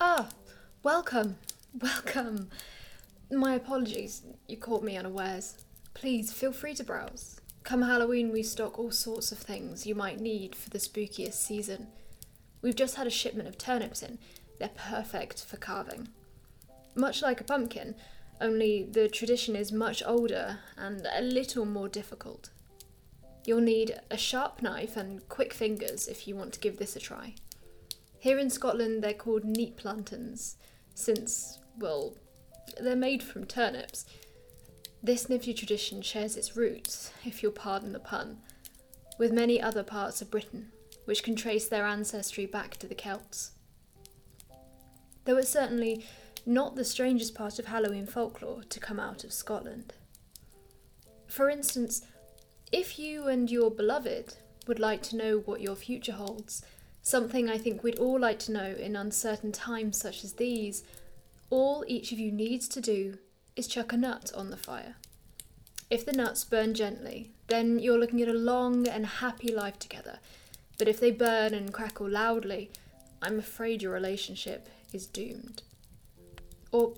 [0.00, 0.28] Ah,
[0.84, 1.38] welcome,
[1.80, 2.50] welcome.
[3.32, 5.58] My apologies, you caught me unawares.
[5.92, 7.40] Please feel free to browse.
[7.64, 11.88] Come Halloween, we stock all sorts of things you might need for the spookiest season.
[12.62, 14.20] We've just had a shipment of turnips in.
[14.60, 16.06] They're perfect for carving.
[16.94, 17.96] Much like a pumpkin,
[18.40, 22.50] only the tradition is much older and a little more difficult.
[23.44, 27.00] You'll need a sharp knife and quick fingers if you want to give this a
[27.00, 27.34] try.
[28.20, 30.56] Here in Scotland, they're called neep lanterns,
[30.94, 32.16] since, well,
[32.80, 34.04] they're made from turnips.
[35.02, 38.38] This nifty tradition shares its roots, if you'll pardon the pun,
[39.18, 40.72] with many other parts of Britain,
[41.04, 43.52] which can trace their ancestry back to the Celts.
[45.24, 46.04] Though it's certainly
[46.44, 49.92] not the strangest part of Halloween folklore to come out of Scotland.
[51.28, 52.02] For instance,
[52.72, 54.34] if you and your beloved
[54.66, 56.64] would like to know what your future holds,
[57.08, 60.84] something I think we'd all like to know in uncertain times such as these,
[61.48, 63.16] all each of you needs to do
[63.56, 64.96] is chuck a nut on the fire.
[65.88, 70.18] If the nuts burn gently, then you're looking at a long and happy life together.
[70.76, 72.70] But if they burn and crackle loudly,
[73.22, 75.62] I'm afraid your relationship is doomed.
[76.72, 76.92] Or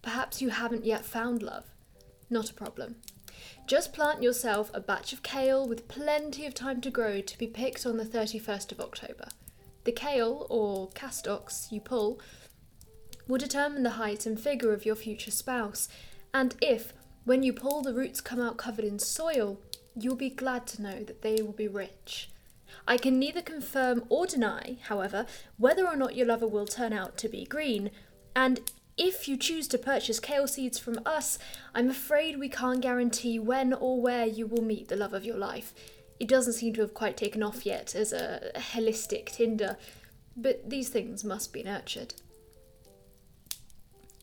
[0.00, 1.66] perhaps you haven't yet found love.
[2.30, 2.96] Not a problem.
[3.66, 7.46] Just plant yourself a batch of kale with plenty of time to grow to be
[7.46, 9.28] picked on the 31st of October.
[9.90, 12.20] The kale, or castocks, you pull
[13.26, 15.88] will determine the height and figure of your future spouse,
[16.32, 16.92] and if,
[17.24, 19.58] when you pull, the roots come out covered in soil,
[19.96, 22.30] you'll be glad to know that they will be rich.
[22.86, 27.18] I can neither confirm or deny, however, whether or not your lover will turn out
[27.18, 27.90] to be green,
[28.36, 28.60] and
[28.96, 31.36] if you choose to purchase kale seeds from us,
[31.74, 35.38] I'm afraid we can't guarantee when or where you will meet the love of your
[35.38, 35.74] life.
[36.20, 39.78] It doesn't seem to have quite taken off yet as a holistic Tinder,
[40.36, 42.14] but these things must be nurtured.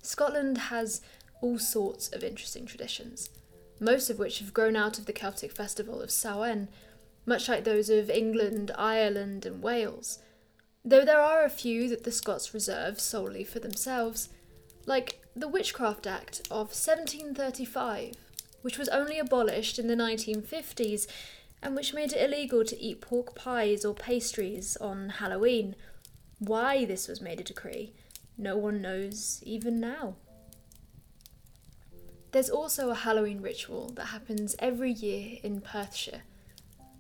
[0.04, 1.02] Scotland has
[1.42, 3.32] all sorts of interesting traditions,
[3.80, 6.70] most of which have grown out of the Celtic festival of Samhain,
[7.26, 10.20] much like those of England, Ireland, and Wales,
[10.86, 14.30] though there are a few that the Scots reserve solely for themselves
[14.86, 18.14] like the Witchcraft Act of 1735,
[18.62, 21.08] which was only abolished in the 1950s
[21.62, 25.76] and which made it illegal to eat pork pies or pastries on Halloween.
[26.40, 27.94] Why this was made a decree,
[28.38, 30.16] no one knows even now.
[32.32, 36.22] There's also a Halloween ritual that happens every year in Perthshire.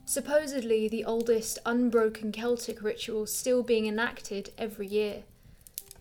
[0.06, 5.23] Supposedly the oldest unbroken Celtic ritual still being enacted every year.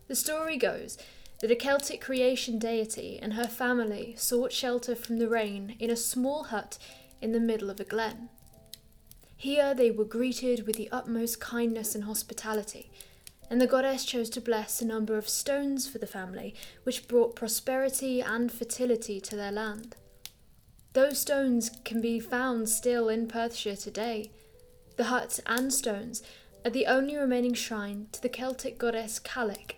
[0.06, 0.96] The story goes
[1.40, 5.96] that a Celtic creation deity and her family sought shelter from the rain in a
[5.96, 6.78] small hut
[7.20, 8.28] in the middle of a glen.
[9.36, 12.90] Here they were greeted with the utmost kindness and hospitality,
[13.50, 16.54] and the goddess chose to bless a number of stones for the family,
[16.84, 19.94] which brought prosperity and fertility to their land.
[20.94, 24.30] Those stones can be found still in Perthshire today.
[24.96, 26.22] The hut and stones
[26.64, 29.74] are the only remaining shrine to the Celtic goddess Cailleach,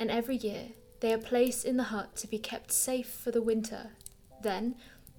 [0.00, 3.40] and every year they are placed in the hut to be kept safe for the
[3.40, 3.90] winter.
[4.42, 4.74] Then,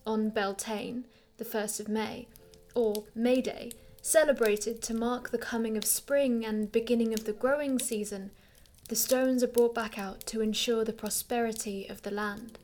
[0.05, 1.05] on Beltane,
[1.37, 2.27] the 1st of May,
[2.75, 3.71] or May Day,
[4.01, 8.31] celebrated to mark the coming of spring and beginning of the growing season,
[8.87, 12.57] the stones are brought back out to ensure the prosperity of the land.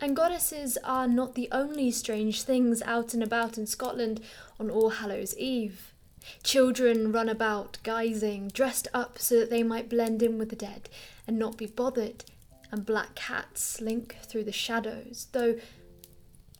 [0.00, 4.20] And goddesses are not the only strange things out and about in Scotland
[4.60, 5.94] on All Hallows Eve.
[6.42, 10.88] Children run about, guising, dressed up so that they might blend in with the dead
[11.26, 12.24] and not be bothered,
[12.70, 15.56] and black cats slink through the shadows, though,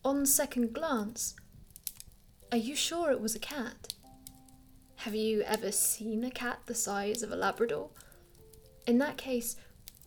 [0.06, 1.34] on second glance,
[2.52, 3.92] are you sure it was a cat?
[4.98, 7.88] Have you ever seen a cat the size of a Labrador?
[8.86, 9.56] In that case,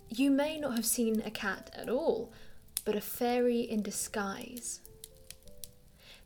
[0.08, 2.32] you may not have seen a cat at all,
[2.86, 4.80] but a fairy in disguise.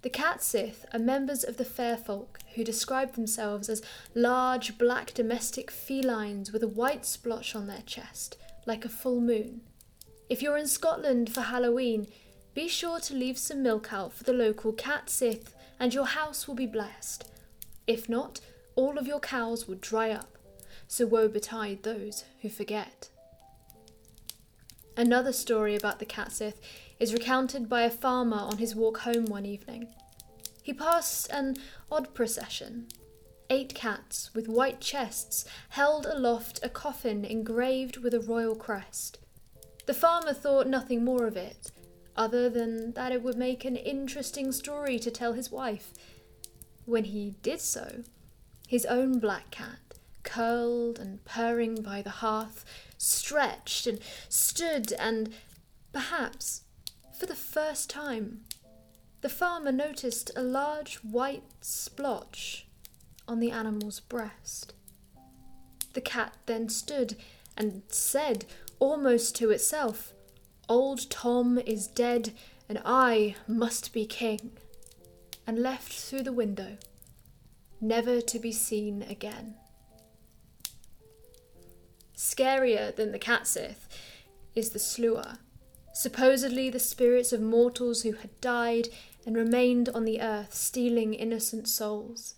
[0.03, 3.81] The Catsith are members of the fair folk who describe themselves as
[4.13, 8.37] large black domestic felines with a white splotch on their chest,
[8.67, 9.61] like a full moon.
[10.29, 12.05] If you're in Scotland for Halloween,
[12.53, 16.47] be sure to leave some milk out for the local cat Catsith, and your house
[16.47, 17.29] will be blessed.
[17.87, 18.39] If not,
[18.75, 20.37] all of your cows will dry up,
[20.87, 23.09] so woe betide those who forget.
[24.95, 26.61] Another story about the cat Catsith
[26.99, 29.87] is recounted by a farmer on his walk home one evening.
[30.61, 31.57] He passed an
[31.91, 32.87] odd procession.
[33.49, 39.17] Eight cats with white chests held aloft a coffin engraved with a royal crest.
[39.85, 41.71] The farmer thought nothing more of it,
[42.15, 45.93] other than that it would make an interesting story to tell his wife.
[46.85, 48.03] When he did so,
[48.67, 49.79] his own black cat,
[50.23, 52.65] curled and purring by the hearth,
[52.97, 53.99] stretched and
[54.29, 55.33] stood, and
[55.91, 56.61] perhaps
[57.17, 58.41] for the first time,
[59.21, 62.67] the farmer noticed a large white splotch
[63.27, 64.73] on the animal's breast.
[65.93, 67.15] The cat then stood
[67.55, 68.45] and said,
[68.79, 70.11] almost to itself,
[70.69, 72.31] Old Tom is dead,
[72.69, 74.51] and I must be king,
[75.45, 76.77] and left through the window,
[77.81, 79.55] never to be seen again.
[82.15, 83.87] Scarier than the catsith
[84.55, 85.37] is the Sluagh,
[85.93, 88.87] supposedly the spirits of mortals who had died
[89.25, 92.35] and remained on the earth, stealing innocent souls.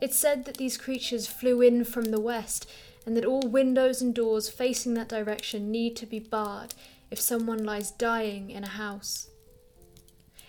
[0.00, 2.70] It's said that these creatures flew in from the west,
[3.04, 6.74] and that all windows and doors facing that direction need to be barred
[7.10, 9.28] if someone lies dying in a house.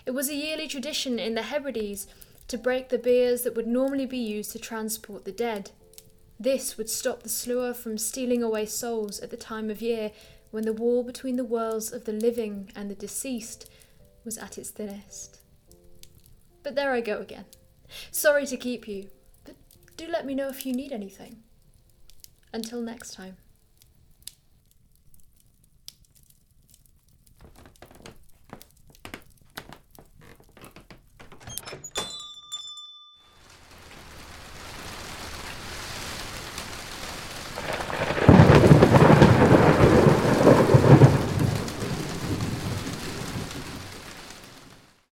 [0.06, 2.08] It was a yearly tradition in the Hebrides
[2.48, 5.72] to break the biers that would normally be used to transport the dead.
[6.40, 10.12] This would stop the Sluagh from stealing away souls at the time of year
[10.52, 13.70] when the wall between the worlds of the living and the deceased
[14.26, 15.40] was at its thinnest.
[16.64, 17.46] But there I go again.
[18.12, 19.10] Sorry to keep you,
[19.46, 19.56] but
[19.98, 21.44] do let me know if you need anything.
[22.52, 23.38] Until next time.